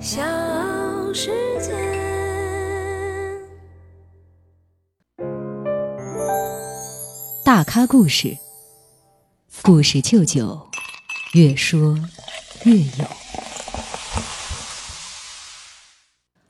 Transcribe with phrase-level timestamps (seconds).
[0.00, 0.22] 小
[1.12, 1.28] 世
[1.60, 1.70] 界。
[7.44, 8.34] 大咖故事，
[9.62, 10.58] 故事舅舅，
[11.34, 11.98] 越说
[12.64, 13.04] 越有。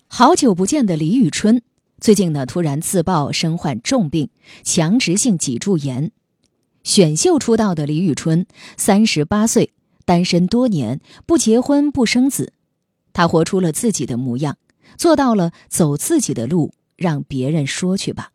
[0.07, 1.61] 好久不见的李宇春，
[2.01, 4.30] 最近呢突然自曝身患重病，
[4.62, 6.12] 强直性脊柱炎。
[6.85, 8.46] 选秀出道的李宇春，
[8.77, 9.73] 三十八岁，
[10.05, 12.53] 单身多年，不结婚不生子。
[13.12, 14.57] 他活出了自己的模样，
[14.96, 18.30] 做到了走自己的路，让别人说去吧。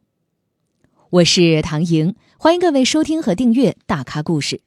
[1.09, 4.57] 我是唐莹，欢迎各位收听和订阅《大咖故事》。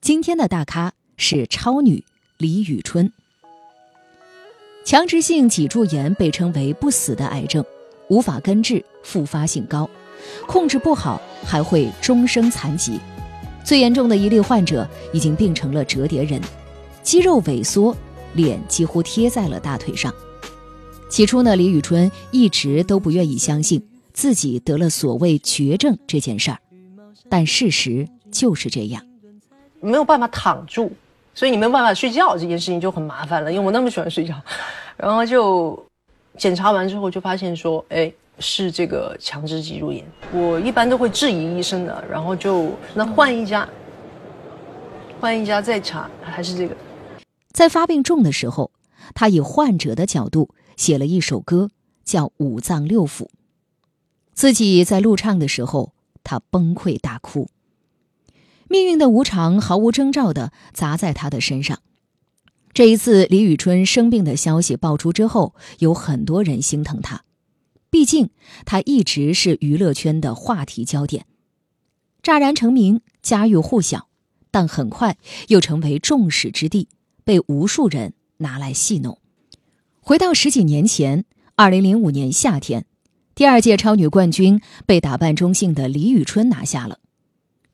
[0.00, 2.04] 今天的大咖是超女
[2.38, 3.12] 李宇春。
[4.84, 7.64] 强直性脊柱炎被称为不死的癌症，
[8.08, 9.88] 无法根治，复发性高，
[10.48, 12.98] 控制不好还会终生残疾。
[13.64, 16.42] 最严重的一例患者已经病成了折叠人，
[17.04, 17.96] 肌肉萎缩，
[18.34, 20.12] 脸几乎贴在了大腿上。
[21.08, 26.58] 起初呢，李宇春一直都不愿意相信自己得了所谓绝症这件事儿，
[27.28, 29.02] 但事实就是这样。
[29.80, 30.90] 没有办法躺住，
[31.34, 33.52] 所以你没有办法睡觉，这件事情就很麻烦了。
[33.52, 34.34] 因为我那么喜欢睡觉，
[34.96, 35.84] 然后就
[36.36, 38.12] 检查完之后就发现说，哎。
[38.38, 43.68] 是这个强直脊柱炎，我一般都会质疑医生的，然后就那换一家，
[45.20, 46.74] 换一家再查，还是这个。
[47.52, 48.72] 在发病重的时候，
[49.14, 51.70] 他以患者的角度写了一首歌，
[52.04, 53.24] 叫《五脏六腑》。
[54.34, 55.92] 自己在录唱的时候，
[56.24, 57.48] 他崩溃大哭。
[58.68, 61.80] 命运的无常毫无征兆的砸在他的身上。
[62.72, 67.22] 这一次，李宇春生病的消息爆出之后，有很多人心疼他。
[67.90, 68.30] 毕竟，
[68.64, 71.26] 他一直是娱乐圈的话题焦点，
[72.22, 74.08] 乍然成名，家喻户晓，
[74.50, 76.88] 但很快又成为众矢之的，
[77.24, 79.18] 被无数人拿来戏弄。
[80.00, 82.86] 回到十几年前，二零零五年夏天，
[83.34, 86.98] 第二届超女冠军被打扮中性的李宇春拿下了。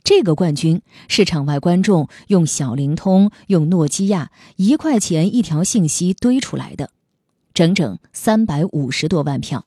[0.05, 6.91] 这个冠军是场外观众用小灵通、用诺基亚一块钱一条信息堆出来的，
[7.53, 9.67] 整整三百五十多万票。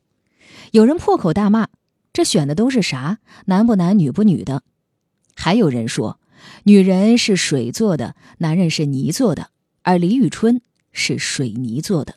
[0.72, 1.68] 有人破口大骂
[2.14, 3.20] ：“这选的都是啥？
[3.46, 4.64] 男不男女不女的？”
[5.36, 6.20] 还有人说
[6.64, 9.50] ：“女人是水做的，男人是泥做的，
[9.84, 10.62] 而李宇春
[10.92, 12.16] 是水泥做的。”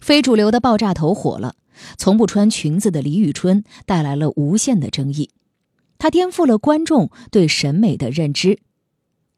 [0.00, 1.54] 非主流的爆炸头火了，
[1.96, 5.30] 从不穿裙子的李宇春带来了无限的争议，
[5.98, 8.58] 她颠覆了观众对审美的认知。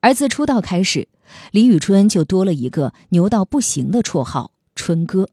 [0.01, 1.09] 而自出道开始，
[1.51, 5.29] 李宇春就多了一个牛到不行的绰号“春哥”。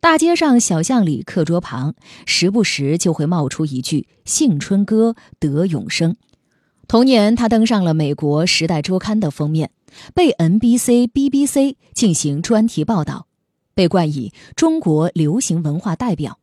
[0.00, 1.94] 大街上、小巷里、课桌旁，
[2.24, 6.16] 时不时就会冒出一句“幸春哥得永生”。
[6.88, 9.70] 同年，他登上了美国《时代周刊》的封面，
[10.14, 13.26] 被 NBC、BBC 进行专题报道，
[13.74, 16.38] 被冠以“中国流行文化代表”。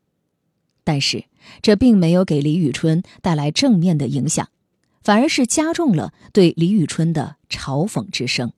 [0.83, 1.25] 但是，
[1.61, 4.49] 这并没有给李宇春带来正面的影响，
[5.03, 8.51] 反而是加重了对李宇春的嘲讽之声。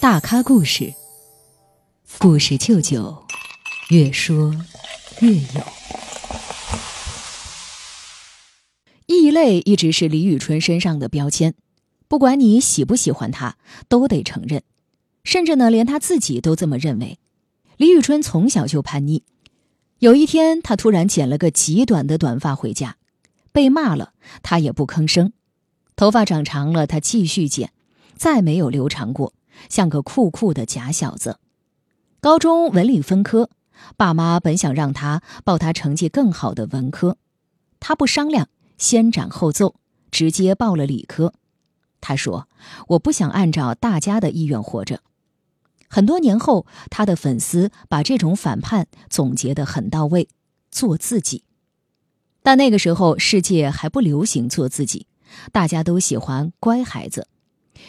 [0.00, 0.94] 大咖故事。
[2.18, 3.24] 故事舅舅，
[3.90, 4.54] 越说
[5.20, 5.40] 越有。
[9.06, 11.54] 异类一直是李宇春身上的标签，
[12.14, 13.56] 不管你喜不喜欢他，
[13.88, 14.62] 都得承认。
[15.24, 17.18] 甚至呢，连他自己都这么认为。
[17.76, 19.24] 李宇春从小就叛逆，
[19.98, 22.98] 有一天，他突然剪了个极短的短发回家，
[23.50, 24.12] 被骂了，
[24.44, 25.32] 他也不吭声。
[25.96, 27.72] 头发长长了，他继续剪，
[28.14, 29.32] 再没有留长过，
[29.68, 31.40] 像个酷酷的假小子。
[32.20, 33.50] 高中文理分科，
[33.96, 37.16] 爸妈本想让他报他成绩更好的文科，
[37.80, 38.48] 他不商量，
[38.78, 39.74] 先斩后奏，
[40.12, 41.34] 直接报了理科。
[42.06, 42.46] 他说
[42.88, 45.00] ：“我不想按照大家的意愿活着。”
[45.88, 50.28] 很多年后，他的粉丝把这种反叛总结得很到位：
[50.70, 51.44] 做自己。
[52.42, 55.06] 但那个时候，世界还不流行做自己，
[55.50, 57.26] 大家都喜欢乖孩子。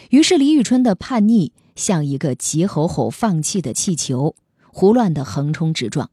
[0.08, 1.52] 于是，李宇春的叛逆。
[1.76, 4.34] 像一个急吼吼放气的气球，
[4.72, 6.08] 胡乱的横冲直撞。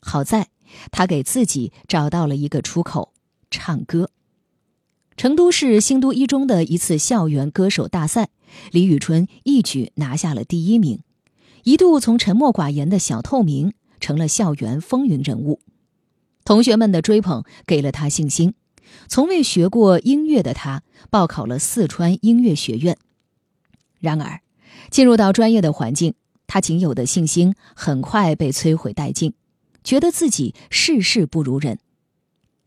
[0.00, 0.48] 好在，
[0.90, 3.14] 他给自己找到了一个出口——
[3.50, 4.10] 唱歌。
[5.16, 8.28] 成都市新都一中的一次校园歌手大赛，
[8.70, 11.00] 李宇春一举拿下了第一名，
[11.64, 15.60] 一度从沉默寡言的小透明成了校园风云人物。
[16.44, 18.54] 同学们的追捧给了他信心。
[19.08, 22.98] 从未学过音乐的他，报考了四川音乐学院。
[24.00, 24.40] 然而，
[24.90, 26.14] 进入到专业的环境，
[26.46, 29.32] 他仅有的信心很快被摧毁殆尽，
[29.84, 31.78] 觉得自己事事不如人。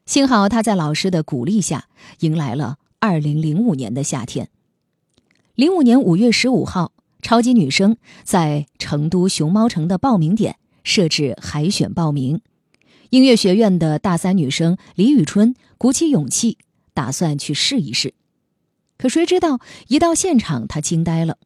[0.05, 1.87] 幸好他在老师的鼓励下，
[2.19, 4.49] 迎来了2005年的夏天。
[5.55, 6.91] 05年5月15号，
[7.23, 12.41] 超级女声在成都熊猫城的报名点设置海选报名。
[13.09, 16.59] 音乐学院的大三女生李宇春鼓起勇气，
[16.93, 18.13] 打算去试一试。
[18.99, 21.39] 可谁知道，一到现场，她惊呆了：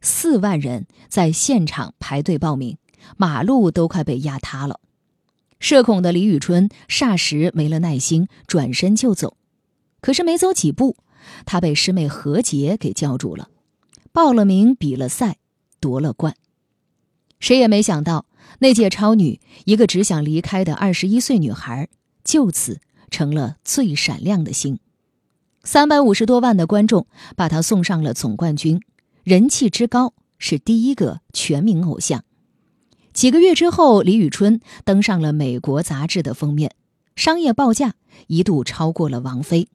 [0.00, 2.78] 四万人在现场排队报名，
[3.18, 4.80] 马路都快被压塌了。
[5.60, 9.36] 社恐的李宇春霎时没了耐心，转身就走。
[10.00, 10.96] 可是没走几步，
[11.44, 13.48] 她被师妹何洁给叫住了。
[14.12, 15.38] 报了名，比了赛，
[15.80, 16.34] 夺了冠。
[17.40, 18.26] 谁也没想到，
[18.60, 21.88] 那届超女，一个只想离开的二十一岁女孩，
[22.24, 22.80] 就此
[23.10, 24.78] 成了最闪亮的星。
[25.64, 27.06] 三百五十多万的观众
[27.36, 28.80] 把她送上了总冠军，
[29.22, 32.24] 人气之高，是第一个全民偶像。
[33.18, 36.76] 几个月之后，李宇春登上了美国杂志的封面，
[37.16, 37.94] 商业报价
[38.28, 39.66] 一度超过了王菲。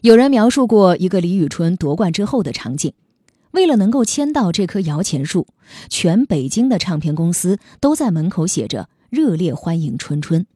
[0.00, 2.94] 有人描述过一个李宇春夺冠之后的场景：
[3.50, 5.46] 为了能够签到这棵摇钱树，
[5.90, 10.46] 全北京的唱片公司都在门口写着“热烈欢迎春春”。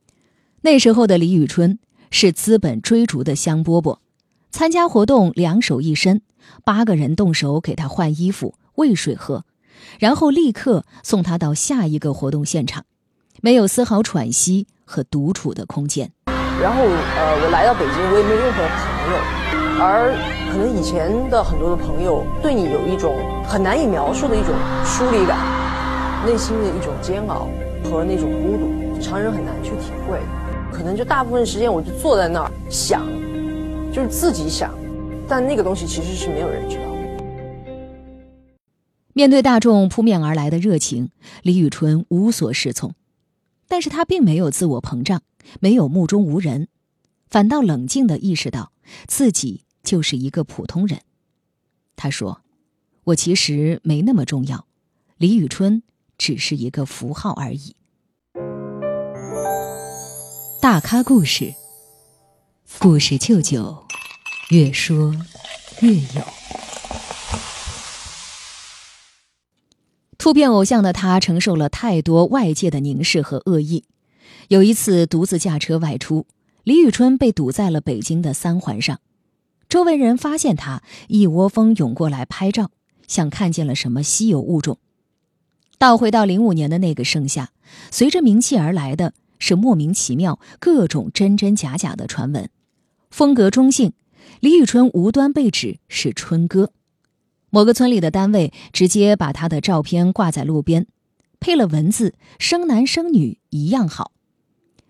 [0.64, 1.78] 那时候的李宇春
[2.10, 3.98] 是资本追逐的香饽饽，
[4.50, 6.22] 参加活动两手一伸，
[6.64, 9.44] 八个人动手给他换衣服、喂水喝。
[9.98, 12.84] 然后立刻送他到下一个活动现场，
[13.40, 16.10] 没有丝毫喘息和独处的空间。
[16.60, 19.16] 然后，呃，我来到北京，我也没有任何朋友，
[19.78, 20.16] 而
[20.50, 23.14] 可能以前的很多的朋友对你有一种
[23.46, 25.36] 很难以描述的一种疏离感，
[26.24, 27.46] 内心的一种煎熬
[27.84, 30.18] 和那种孤独，常人很难去体会。
[30.72, 33.06] 可能就大部分时间我就坐在那儿想，
[33.92, 34.74] 就是自己想，
[35.28, 36.85] 但那个东西其实是没有人知道。
[39.16, 41.10] 面对大众扑面而来的热情，
[41.40, 42.92] 李宇春无所适从，
[43.66, 45.22] 但是她并没有自我膨胀，
[45.58, 46.68] 没有目中无人，
[47.26, 48.72] 反倒冷静地意识到
[49.06, 51.00] 自己就是一个普通人。
[51.96, 52.42] 她说
[53.04, 54.66] ：“我其实没那么重要，
[55.16, 55.82] 李宇春
[56.18, 57.74] 只是一个符号而已。”
[60.60, 61.54] 大咖故事，
[62.78, 63.82] 故事舅舅，
[64.50, 65.14] 越说
[65.80, 66.22] 越有。
[70.26, 73.84] 突变偶像的他承受了太多外界的凝视和恶意。
[74.48, 76.26] 有一次独自驾车外出，
[76.64, 78.98] 李宇春被堵在了北京的三环上。
[79.68, 82.72] 周围人发现他，一窝蜂涌过来拍照，
[83.06, 84.78] 像看见了什么稀有物种。
[85.78, 87.50] 倒回到零五年的那个盛夏，
[87.92, 92.50] 随着名气而来的是莫名其妙、各种真真假假的传闻。
[93.12, 93.92] 风格中性，
[94.40, 96.72] 李宇春无端被指是春哥。
[97.50, 100.86] 某个村里的单位直接把他的照片挂在路边，
[101.38, 104.12] 配了文字“生男生女一样好”。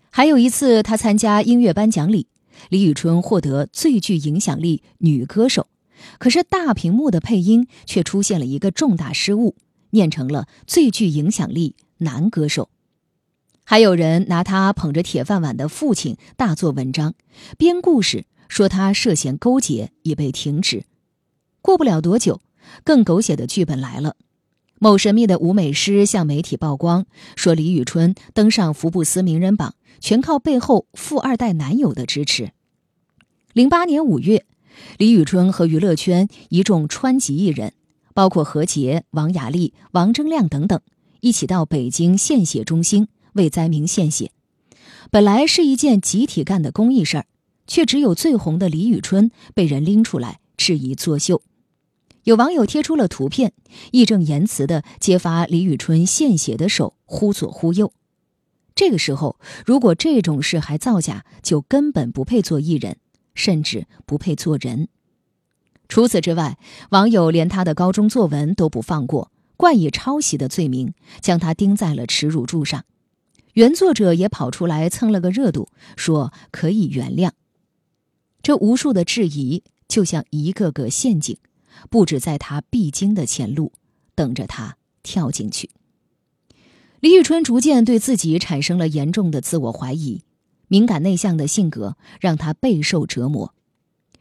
[0.09, 2.27] 还有一次，他参加音乐颁奖礼，
[2.69, 5.67] 李宇春获得最具影响力女歌手，
[6.17, 9.55] 可是大屏幕的配音却出现了一个重大失误，
[9.91, 12.69] 念成了最具影响力男歌手。
[13.63, 17.13] 还有人拿他捧着铁饭碗的父亲大做文章，
[17.57, 20.85] 编故事说他涉嫌勾结，已被停职。
[21.61, 22.41] 过不了多久。
[22.83, 24.15] 更狗血的剧本来了，
[24.79, 27.05] 某神秘的舞美师向媒体曝光，
[27.35, 32.51] 说李宇春登上福布斯名人榜，全靠背后富二代男友的支持。
[33.53, 34.45] 零八年五月，
[34.97, 37.73] 李宇春和娱乐圈一众川籍艺人，
[38.13, 40.79] 包括何洁、王雅莉、王铮亮等等，
[41.21, 44.31] 一起到北京献血中心为灾民献血。
[45.09, 47.25] 本来是一件集体干的公益事儿，
[47.65, 51.41] 却只有最红的李宇春被人拎出来质疑作秀。
[52.27, 53.53] 有网友贴出了图片，
[53.91, 57.93] 义正言辞地揭发李宇春献血的手忽左忽右。
[58.75, 62.97] 这个时候，如果这种事还造假，就根本不配做艺人，
[63.33, 64.89] 甚至不配做人。
[65.87, 66.57] 除此之外，
[66.89, 72.83] 网友连他的高中作文都不放过，冠以抄袭的罪名，将他钉在了耻辱柱上。
[73.53, 77.31] 原作者也跑出来蹭了个热度，说可以原谅。
[78.43, 81.37] 这无数的质疑，就像一个个陷阱。
[81.89, 83.71] 布置在他必经的前路，
[84.15, 85.69] 等着他跳进去。
[86.99, 90.23] 李宇春逐渐对自己产生了严重的自我怀疑，
[90.67, 93.53] 敏感内向的性格让他备受折磨，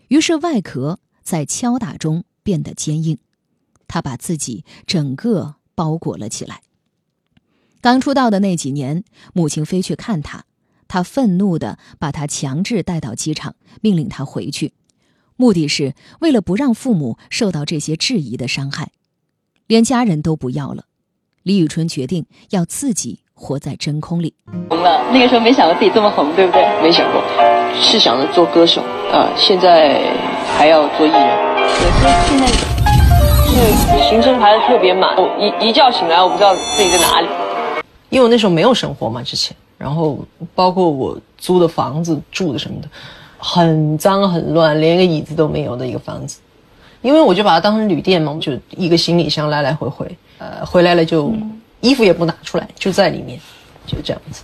[0.08, 3.18] 于是外壳在敲打中变得坚硬，
[3.88, 6.62] 他把自己整个包裹了起来。
[7.80, 10.44] 刚出道的那几年，母亲飞去看他，
[10.86, 14.74] 他愤怒地把他强制带到机场，命令他回去。
[15.36, 18.88] 目的是为了不让父母受到这些质疑的伤害，
[19.66, 20.84] 连家人都不要了。
[21.42, 24.34] 李宇春决定要自己活在真空里。
[24.68, 26.66] 红了，那个时候没想过自己这么红，对不对？
[26.82, 27.22] 没想过，
[27.80, 30.00] 是想着做歌手啊，现在
[30.56, 31.46] 还要做艺人。
[31.96, 32.40] 对，所以
[33.46, 33.66] 现在
[34.02, 37.28] 是行程排的特别满，我一一觉醒来，我不知道自己在哪里。
[38.08, 40.18] 因为我那时候没有生活嘛，之前，然后
[40.54, 42.88] 包括我租的房子住的什么的，
[43.38, 46.38] 很脏很乱，连一个椅子都没有的一个房子。
[47.02, 51.32] 因为我就把它当成旅店嘛，就一个行李箱来来回回，呃，回来了就
[51.80, 53.38] 衣服也不拿出来，就在里面，
[53.86, 54.42] 就这样子。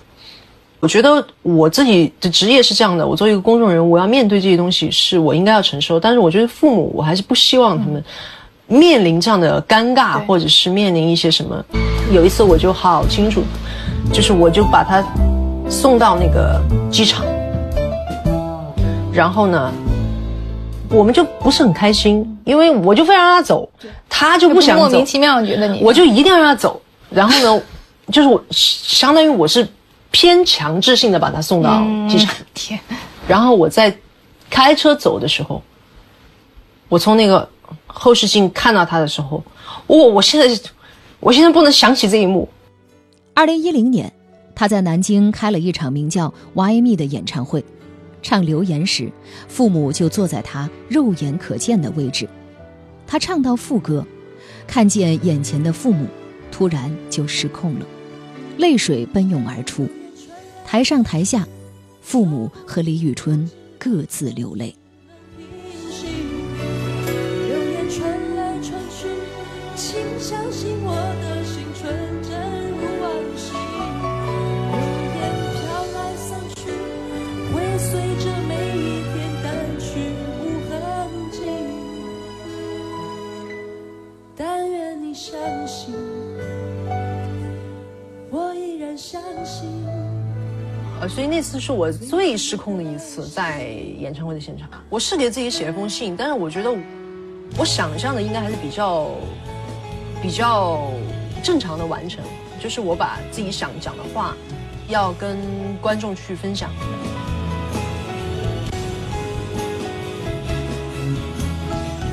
[0.78, 5.98] 我觉得我自己的职业是这样的，我作为一个公众人物，我要面对这些东西是我应该要承受。
[5.98, 8.04] 但是我觉得父母，我还是不希望他们
[8.66, 11.64] 面临这样的尴尬，或者是面临一些什么。
[12.12, 13.42] 有一次我就好清楚，
[14.12, 15.02] 就是我就把他
[15.68, 17.24] 送到那个机场，
[19.12, 19.72] 然后呢，
[20.88, 23.68] 我们就不是很开心，因为我就非常让他走，
[24.08, 26.80] 他就不想走，莫名其妙觉得你，我就一定要让他走。
[27.10, 27.62] 然后呢，
[28.10, 29.68] 就是我相当于我是。
[30.14, 32.78] 偏强制性的把他送到机场， 天！
[33.26, 33.96] 然后我在
[34.50, 35.62] 开车走的时候，
[36.90, 37.48] 我从那个
[37.86, 39.42] 后视镜看到他的时候，
[39.86, 40.70] 我我现在
[41.18, 42.46] 我现在不能想起这一幕。
[43.32, 44.12] 二零一零年，
[44.54, 47.64] 他在南京开了一场名叫《Why Me》的演唱会，
[48.22, 49.10] 唱《留言》时，
[49.48, 52.28] 父母就坐在他肉眼可见的位置。
[53.06, 54.06] 他唱到副歌，
[54.66, 56.06] 看见眼前的父母，
[56.50, 57.86] 突然就失控了，
[58.56, 59.88] 泪水奔涌而出。
[60.64, 61.46] 台上台下，
[62.00, 64.74] 父母和李宇春各自流泪。
[91.14, 93.64] 所以那次是我最失控的一次，在
[93.98, 94.66] 演唱会的现场。
[94.88, 96.74] 我是给自己写了封信，但是我觉得，
[97.58, 99.10] 我想象的应该还是比较
[100.22, 100.90] 比较
[101.42, 102.24] 正常的完成，
[102.58, 104.34] 就是我把自己想讲的话，
[104.88, 105.36] 要跟
[105.82, 106.70] 观众去分享。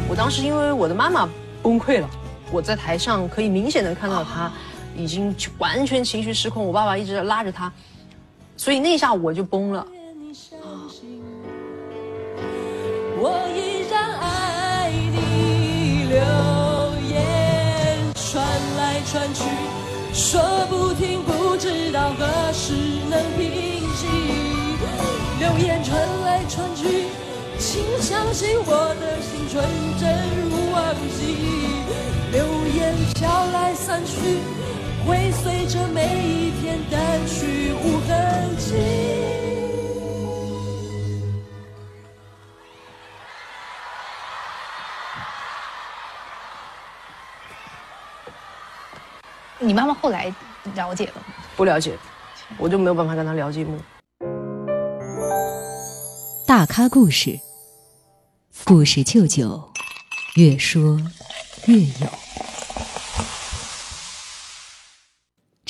[0.10, 1.30] 我当时因为我的妈妈
[1.64, 2.10] 崩溃了，
[2.52, 4.52] 我在台上可以明显的看到她
[4.94, 7.72] 已经完全情绪失控，我爸爸一直拉着她。
[8.60, 9.88] 所以那一下我就崩了。
[13.22, 16.20] 我依然爱你，流
[17.08, 17.16] 言
[18.16, 18.46] 传
[18.78, 19.46] 来传去，
[20.12, 22.74] 说不停，不知道何时
[23.10, 23.48] 能平
[23.96, 24.06] 息。
[25.40, 27.06] 流言传来传去，
[27.58, 29.64] 请相信我的心纯
[29.98, 30.04] 真
[30.44, 31.18] 如往昔。
[32.34, 32.44] 流
[32.76, 33.24] 言飘
[33.54, 34.59] 来散去。
[35.10, 38.76] 会随着每一天淡去无痕迹。
[49.58, 50.32] 你妈妈后来
[50.76, 51.24] 了解了吗？
[51.58, 51.98] 不了解，
[52.60, 53.80] 我就没有办法跟她聊这一幕。
[56.46, 57.40] 大咖故事，
[58.64, 59.72] 故事舅舅，
[60.36, 61.02] 越说
[61.66, 62.08] 越有。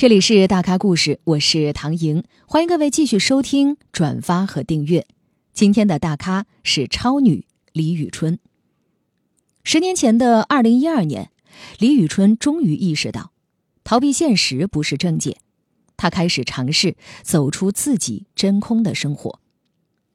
[0.00, 5.06] 这里是大咖故事，我是唐莹，欢迎各位继续收听、转发和订阅。
[5.52, 8.38] 今天的大咖是超女李宇春。
[9.62, 11.30] 十年前的二零一二年，
[11.78, 13.32] 李宇春终于意识到，
[13.84, 15.36] 逃避现实不是正解，
[15.98, 19.38] 她开始尝试走出自己真空的生活。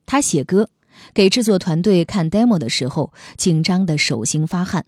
[0.08, 0.72] 她写歌，
[1.14, 4.88] 给制作团队看 demo 的时候，紧张的手心发汗。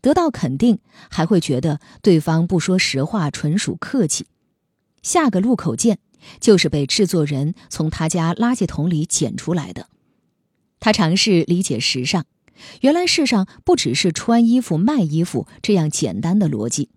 [0.00, 0.78] 得到肯定，
[1.10, 4.26] 还会觉得对方不说实话，纯属客气。
[5.02, 5.98] 下个路口见，
[6.40, 9.88] 就是被制作人从他家垃圾桶里捡出来的。
[10.78, 12.24] 他尝试理解时尚，
[12.80, 16.88] 原来世上不只是穿衣服、卖衣服这样简单的逻辑，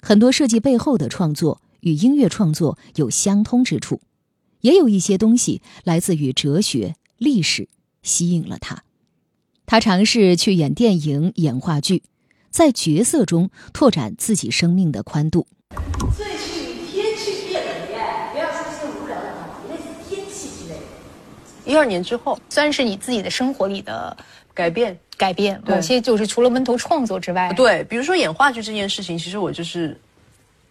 [0.00, 4.00] 很多设计背后的创作与音乐创作有相通之处，
[4.60, 7.68] 也有一些东西来自于哲学、历史，
[8.02, 8.84] 吸引了他。
[9.66, 12.02] 他尝试去演电影、演话剧。
[12.54, 15.44] 在角色中拓展自己生命的宽度。
[16.16, 20.84] 最近天气变冷耶，不要说些无聊的话题，那是天气之类的。
[21.72, 24.16] 一二年之后，算是你自己的生活里的
[24.54, 30.00] 改变，改变某些就是除了闷头创作之外，对，比如说演话剧这件事情，其实我就是，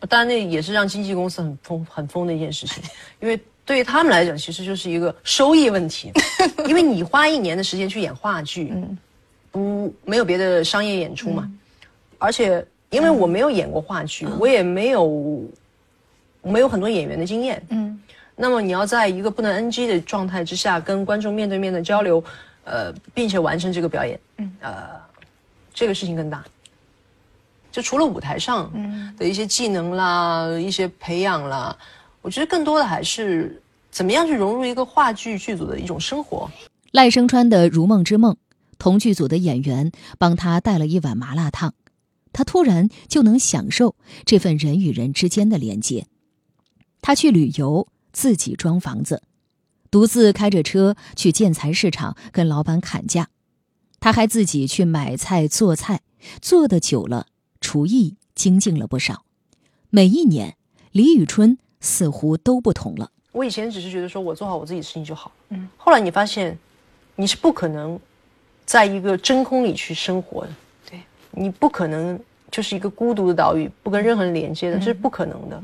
[0.08, 2.82] 当然那也是让经纪公司很疯很疯的一件事情，
[3.20, 6.13] 因为对于他们来讲，其实就是一个收益问题，
[6.66, 8.98] 因为你花一年的时间去演话剧，嗯，
[9.52, 11.52] 不没有别的商业演出嘛。
[12.24, 15.44] 而且，因为我没有演过话剧，我也没有
[16.42, 17.62] 没有很多演员的经验。
[17.68, 18.00] 嗯，
[18.34, 22.24] 那么你要在一个不能 NG 的状态之下，跟观众面对面的交流，
[22.63, 24.72] 呃，并且完成这个表演，嗯，呃，
[25.74, 26.42] 这个事情更大。
[27.74, 28.72] 就除了舞台上
[29.18, 31.75] 的一些技能啦、一些培养啦，
[32.22, 33.62] 我觉得更多的还是
[33.92, 36.50] 怎么样去融入一个话剧剧组的一种生活。
[36.92, 38.34] 赖声川的《如梦之梦》，
[38.77, 41.74] 同剧组的演员帮他带了一碗麻辣烫，
[42.34, 46.08] 他突然就能享受这份人与人之间的连接。
[47.02, 49.24] 他去旅游，自己装房子，
[49.90, 53.30] 独自开着车去建材市场跟老板砍价。
[54.00, 56.02] 他还自己去买菜做菜，
[56.42, 57.28] 做的久了，
[57.62, 59.24] 厨艺精进了不少。
[59.90, 60.58] 每一年，
[60.92, 63.12] 李宇春似乎都不同了。
[63.32, 65.70] 我以前只是觉得说我做好我自己的事情就好，嗯。
[65.78, 66.58] 后来你发现，
[67.16, 68.00] 你是不可能
[68.66, 70.56] 在一个真空里去生活的，对
[71.34, 75.62] 你不可能就是一个孤独的岛屿，不跟任何人连接的，这是不可能的。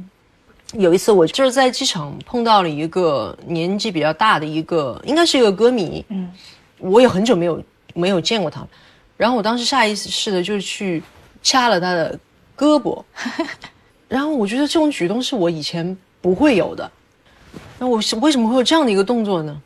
[0.74, 6.32] 有一次，我就是在机场碰到了一个年纪比较大的一个，应该是一个歌迷，嗯，
[6.78, 8.68] 我也很久没有没有见过他，
[9.18, 11.02] 然后我当时下意识的就去
[11.42, 12.20] 掐了他的
[12.56, 13.04] 胳膊，
[14.08, 16.92] 然后我觉得这种举动是我以前不会有的，
[17.80, 19.60] 那我为什么会有这样的一个动作呢？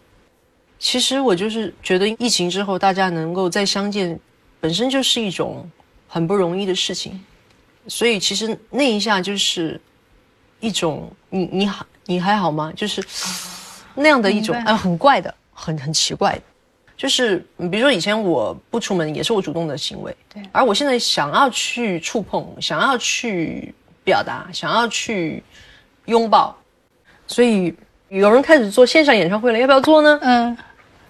[0.79, 4.17] 其实我就是觉得疫情之后大家能够再相见，
[4.61, 5.69] 本身就是一种
[6.13, 7.19] 很不容易的事情，
[7.87, 9.79] 所以其实那一下就是。
[10.63, 12.71] 一种你你好你还好吗？
[12.73, 13.03] 就是
[13.95, 16.41] 那样的一种呃很怪的很很奇怪的，
[16.95, 25.43] 就是比如说以前我不出门也是我主动的行为，对，而我现在想要去触碰，想要去表达，想要去
[26.05, 26.57] 拥抱，
[27.27, 27.75] 所以
[28.07, 30.17] 有人开始做线上演唱会了，要不要做呢？
[30.21, 30.57] 嗯，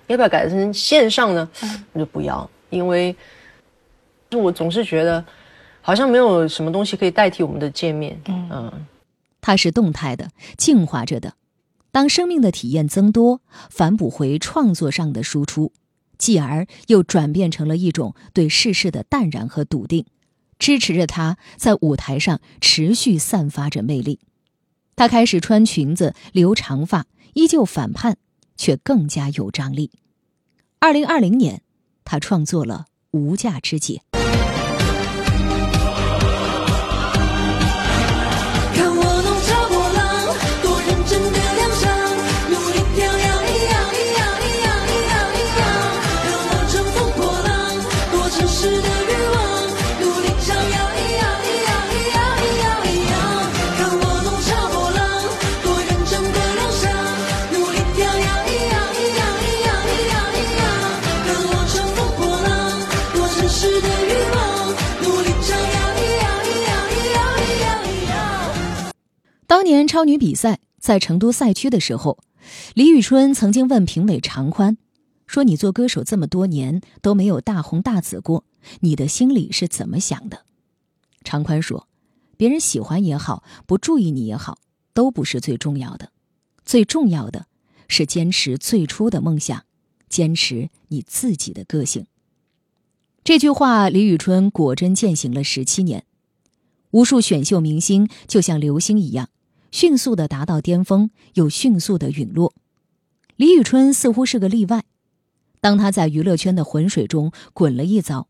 [0.08, 1.48] 要不要改成线上呢？
[1.62, 3.16] 嗯，我就不要，因为
[4.34, 5.24] 就我总是觉得
[5.80, 8.86] 好像没有什么东西可以代替我们的见面，嗯。
[9.40, 11.36] 它是动态的，进化着的。
[11.92, 15.72] 当生命的体验增多，反哺回创作上的输出，
[16.18, 20.06] 继而又转变成了一种对世事的淡然和笃定，
[20.58, 24.20] 支持着他在舞台上持续散发着魅力。
[24.96, 28.18] 他开始穿裙子、留长发，依旧反叛，
[28.56, 29.92] 却更加有张力。
[30.80, 31.62] 二零二零年，
[32.06, 34.02] 他创作了《无价之姐》。
[69.64, 72.20] 当年超女比赛在成都赛区的时候，
[72.74, 74.78] 李宇春曾经问评委常宽
[75.26, 78.44] ：“说你做歌手这么多年都没有大红大紫过，
[78.82, 80.44] 你的心里是怎么想的？”
[81.24, 81.88] 常宽说
[82.36, 84.58] ：“别人喜欢也好，不注意你也好，
[84.94, 86.12] 都不是最重要的，
[86.66, 87.46] 最重要的
[87.88, 89.64] 是坚持最初的梦想，
[90.10, 92.06] 坚持你自己的个性。”
[93.24, 96.04] 这句话，李宇春果真践行了十七年。
[96.92, 99.30] 无数选秀明星就像流星一样。
[99.74, 102.54] 迅速的达到巅峰，又迅速的陨落。
[103.36, 104.84] 李宇春似乎是个例外。
[105.62, 108.28] 当她在娱乐圈的浑水中滚了一遭，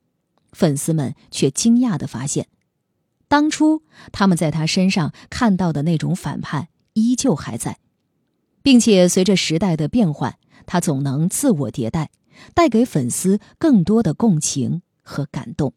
[0.53, 2.47] 粉丝们却惊讶的发现，
[3.27, 7.77] 当初他们在她身上看到的那种反叛依旧还在，
[8.61, 12.09] 并且随着时代的变换，她总能自我迭代，
[12.53, 15.73] 带给粉丝更多的共情和感动。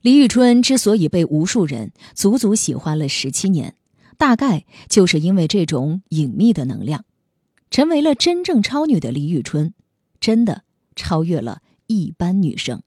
[0.00, 3.76] 李宇春之所以被无数人足足喜欢了十七年。
[4.22, 7.04] 大概就是因为这种隐秘的能量，
[7.72, 9.74] 成为了真正超女的李宇春，
[10.20, 10.62] 真的
[10.94, 11.58] 超越了
[11.88, 12.82] 一般女生，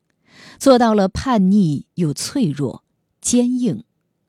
[0.60, 2.86] 做到了叛逆又脆弱，
[3.20, 3.84] 坚硬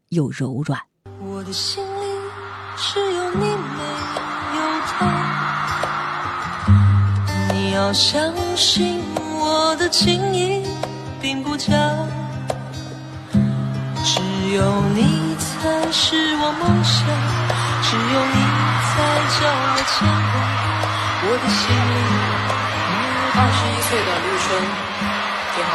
[0.09, 0.81] 又柔软。
[1.21, 2.07] 我的心里
[2.77, 3.85] 只有你没
[4.57, 4.97] 有他，
[7.55, 10.65] 你要相信我的情意
[11.23, 11.73] 并不假，
[14.03, 14.21] 只
[14.57, 15.26] 有你。
[15.63, 16.95] 才是我梦想，
[17.83, 18.37] 只有你
[18.87, 18.95] 才
[19.35, 19.95] 叫我牵
[20.31, 20.35] 挂。
[21.23, 21.91] 我的心里
[23.35, 24.47] 二十一岁的绿春，
[25.55, 25.73] 挺好。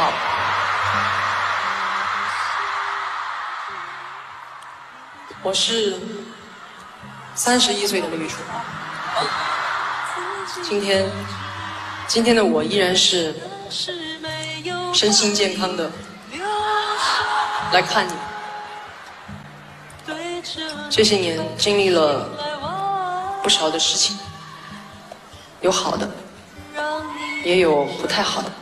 [5.42, 5.98] 我是
[7.34, 8.38] 三十一岁的绿春，
[10.62, 11.10] 今天
[12.06, 13.34] 今天的我依然是
[14.94, 15.90] 身心健康的
[17.72, 18.12] 来看你。
[20.94, 22.28] 这些年经历了
[23.42, 24.18] 不少的事情，
[25.62, 26.06] 有好的，
[27.46, 28.52] 也有不太好的。